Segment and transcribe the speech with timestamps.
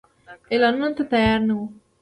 [0.51, 1.65] اعلانولو ته تیار نه وو.